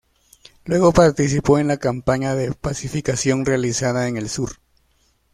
[0.65, 4.53] Luego participó en la campaña de pacificación realizada en el sur.